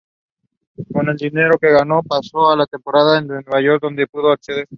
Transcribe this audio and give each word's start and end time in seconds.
Con 0.91 1.09
el 1.09 1.15
dinero 1.15 1.59
que 1.61 1.69
ganó, 1.73 2.01
pasó 2.01 2.53
una 2.55 2.65
temporada 2.65 3.19
en 3.19 3.27
Nueva 3.27 3.61
York, 3.61 3.83
donde 3.83 4.07
pudo 4.07 4.31
acceder. 4.31 4.67